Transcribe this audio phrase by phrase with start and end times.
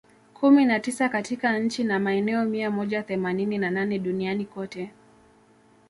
[0.33, 4.91] kumi na tisa katika nchi na maeneo mia moja themanini na nane duniani kote